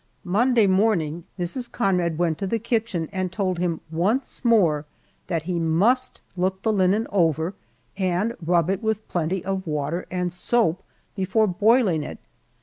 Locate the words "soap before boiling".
10.33-12.01